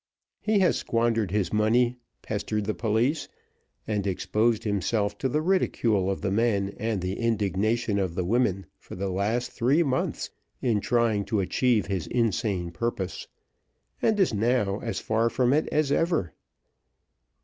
[0.39, 3.27] He has squandered his money, pestered the police,
[3.87, 8.65] and exposed himself to the ridicule of the men and the indignation of the women
[8.79, 13.27] for the last three months in trying to achieve his insane purpose,
[14.01, 16.33] and is now as far from it as ever.